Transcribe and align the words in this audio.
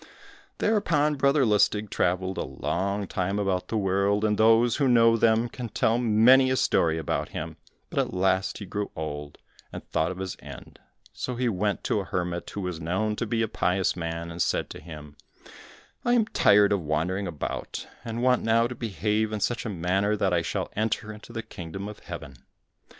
Thereupon 0.57 1.13
Brother 1.13 1.45
Lustig 1.45 1.91
travelled 1.91 2.39
a 2.39 2.43
long 2.43 3.05
time 3.05 3.37
about 3.37 3.67
the 3.67 3.77
world, 3.77 4.25
and 4.25 4.35
those 4.35 4.77
who 4.77 4.87
know 4.87 5.15
them 5.15 5.47
can 5.47 5.69
tell 5.69 5.99
many 5.99 6.49
a 6.49 6.55
story 6.57 6.97
about 6.97 7.29
him, 7.29 7.57
but 7.91 7.99
at 7.99 8.11
last 8.11 8.57
he 8.57 8.65
grew 8.65 8.89
old, 8.95 9.37
and 9.71 9.87
thought 9.91 10.09
of 10.09 10.17
his 10.17 10.37
end, 10.39 10.79
so 11.13 11.35
he 11.35 11.47
went 11.47 11.83
to 11.83 11.99
a 11.99 12.05
hermit 12.05 12.49
who 12.49 12.61
was 12.61 12.81
known 12.81 13.15
to 13.17 13.27
be 13.27 13.43
a 13.43 13.47
pious 13.47 13.95
man, 13.95 14.31
and 14.31 14.41
said 14.41 14.71
to 14.71 14.81
him, 14.81 15.17
"I 16.03 16.13
am 16.13 16.25
tired 16.25 16.73
of 16.73 16.81
wandering 16.81 17.27
about, 17.27 17.85
and 18.03 18.23
want 18.23 18.41
now 18.41 18.65
to 18.65 18.73
behave 18.73 19.31
in 19.31 19.39
such 19.39 19.67
a 19.67 19.69
manner 19.69 20.15
that 20.15 20.33
I 20.33 20.41
shall 20.41 20.71
enter 20.75 21.13
into 21.13 21.31
the 21.31 21.43
kingdom 21.43 21.87
of 21.87 21.99
Heaven." 21.99 22.37